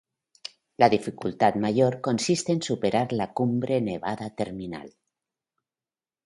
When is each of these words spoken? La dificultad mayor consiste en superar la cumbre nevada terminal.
La 0.83 0.87
dificultad 0.93 1.53
mayor 1.65 2.01
consiste 2.01 2.51
en 2.51 2.63
superar 2.63 3.13
la 3.13 3.33
cumbre 3.35 3.79
nevada 3.81 4.31
terminal. 4.33 4.95